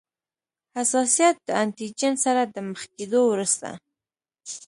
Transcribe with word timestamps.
حساسیت 0.77 1.35
د 1.47 1.49
انټي 1.61 1.87
جېن 1.99 2.13
سره 2.25 2.41
د 2.53 2.55
مخ 2.69 2.81
کیدو 2.95 3.21
وروسته. 3.31 3.69